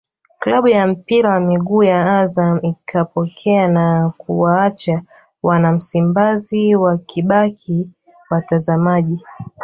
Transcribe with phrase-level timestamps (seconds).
[0.39, 5.01] klabu ya mpira wa miguu ya Azam ikapokea na kuwaacha
[5.43, 7.89] wana Msimbazi wakibaki
[8.29, 9.19] watazamaji